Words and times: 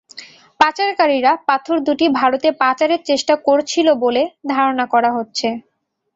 পাচারকারীরা 0.59 1.31
পাথর 1.47 1.77
দুটি 1.87 2.05
ভারতে 2.19 2.49
পাচারের 2.61 3.01
চেষ্টা 3.09 3.33
করছিল 3.47 3.87
বলে 4.03 4.21
ধারণা 4.51 4.85
করা 4.93 5.09
হচ্ছে। 5.17 5.47